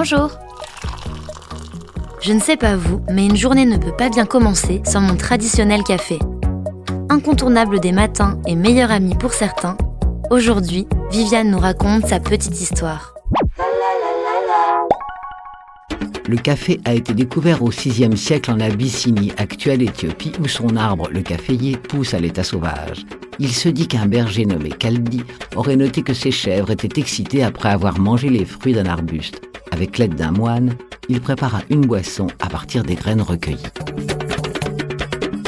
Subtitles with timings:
[0.00, 0.30] Bonjour
[2.20, 5.16] Je ne sais pas vous, mais une journée ne peut pas bien commencer sans mon
[5.16, 6.20] traditionnel café.
[7.10, 9.76] Incontournable des matins et meilleur ami pour certains,
[10.30, 13.12] aujourd'hui, Viviane nous raconte sa petite histoire.
[16.28, 21.08] Le café a été découvert au VIe siècle en Abyssinie, actuelle Éthiopie, où son arbre,
[21.10, 23.04] le caféier, pousse à l'état sauvage.
[23.40, 25.24] Il se dit qu'un berger nommé Kaldi
[25.56, 29.47] aurait noté que ses chèvres étaient excitées après avoir mangé les fruits d'un arbuste.
[29.78, 30.74] Avec l'aide d'un moine,
[31.08, 33.62] il prépara une boisson à partir des graines recueillies.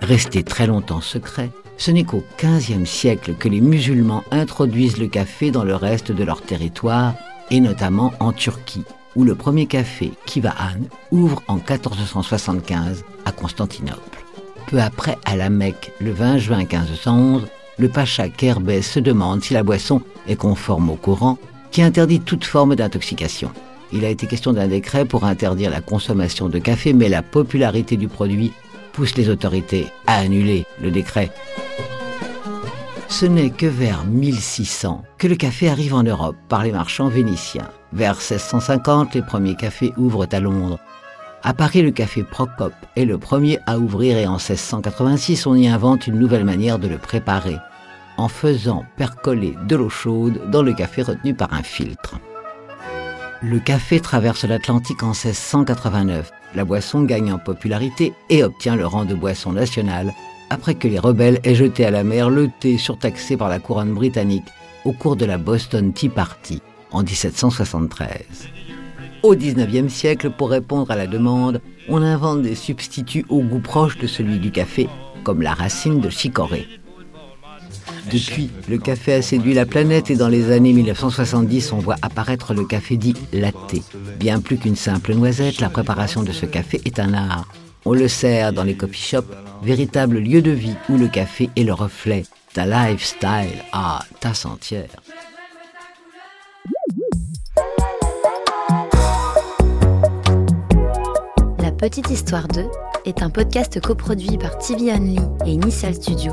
[0.00, 5.50] Resté très longtemps secret, ce n'est qu'au XVe siècle que les musulmans introduisent le café
[5.50, 7.12] dans le reste de leur territoire,
[7.50, 14.24] et notamment en Turquie, où le premier café, Kivaan, ouvre en 1475 à Constantinople.
[14.68, 17.42] Peu après, à la Mecque, le 20 juin 1511,
[17.76, 21.36] le pacha Kerbès se demande si la boisson est conforme au Coran,
[21.70, 23.50] qui interdit toute forme d'intoxication.
[23.92, 27.96] Il a été question d'un décret pour interdire la consommation de café, mais la popularité
[27.96, 28.52] du produit
[28.92, 31.30] pousse les autorités à annuler le décret.
[33.08, 37.68] Ce n'est que vers 1600 que le café arrive en Europe par les marchands vénitiens.
[37.92, 40.80] Vers 1650, les premiers cafés ouvrent à Londres.
[41.44, 45.68] À Paris, le café Procope est le premier à ouvrir et en 1686, on y
[45.68, 47.58] invente une nouvelle manière de le préparer,
[48.16, 52.18] en faisant percoler de l'eau chaude dans le café retenu par un filtre.
[53.42, 56.30] Le café traverse l'Atlantique en 1689.
[56.54, 60.12] La boisson gagne en popularité et obtient le rang de boisson nationale
[60.50, 63.92] après que les rebelles aient jeté à la mer le thé surtaxé par la couronne
[63.92, 64.46] britannique
[64.84, 66.62] au cours de la Boston Tea Party
[66.92, 68.48] en 1773.
[69.22, 73.98] Au XIXe siècle, pour répondre à la demande, on invente des substituts au goût proche
[73.98, 74.88] de celui du café,
[75.24, 76.68] comme la racine de chicorée.
[78.12, 82.54] Depuis, le café a séduit la planète et dans les années 1970, on voit apparaître
[82.54, 83.76] le café dit latte.
[84.18, 87.48] Bien plus qu'une simple noisette, la préparation de ce café est un art.
[87.84, 89.30] On le sert dans les coffee shops,
[89.62, 92.24] véritable lieu de vie où le café est le reflet
[92.54, 94.88] d'un lifestyle à tasse entière.
[101.58, 102.64] La Petite Histoire 2
[103.04, 106.32] est un podcast coproduit par TV Only et Initial Studio,